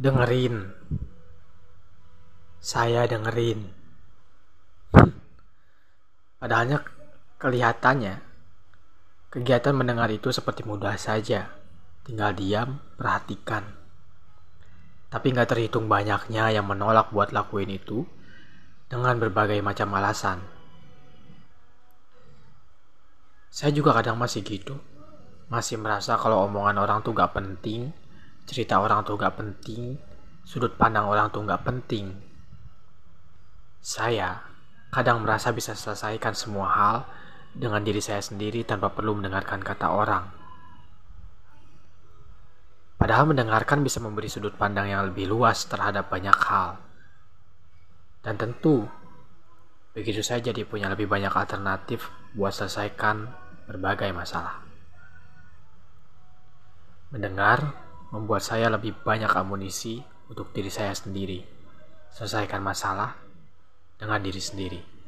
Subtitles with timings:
[0.00, 0.64] Dengerin.
[2.56, 3.68] Saya dengerin.
[6.40, 6.80] Padahalnya
[7.36, 8.24] kelihatannya
[9.28, 11.52] kegiatan mendengar itu seperti mudah saja.
[12.00, 13.76] Tinggal diam, perhatikan.
[15.12, 18.08] Tapi nggak terhitung banyaknya yang menolak buat lakuin itu
[18.88, 20.40] dengan berbagai macam alasan.
[23.52, 24.80] Saya juga kadang masih gitu.
[25.52, 27.92] Masih merasa kalau omongan orang tuh gak penting,
[28.50, 29.94] cerita orang tuh gak penting,
[30.42, 32.10] sudut pandang orang tuh gak penting.
[33.78, 34.42] Saya
[34.90, 36.96] kadang merasa bisa selesaikan semua hal
[37.54, 40.24] dengan diri saya sendiri tanpa perlu mendengarkan kata orang.
[42.98, 46.76] Padahal mendengarkan bisa memberi sudut pandang yang lebih luas terhadap banyak hal.
[48.20, 48.84] Dan tentu,
[49.96, 53.24] begitu saya jadi punya lebih banyak alternatif buat selesaikan
[53.64, 54.60] berbagai masalah.
[57.08, 61.42] Mendengar membuat saya lebih banyak amunisi untuk diri saya sendiri.
[62.10, 63.14] Selesaikan masalah
[63.98, 64.99] dengan diri sendiri.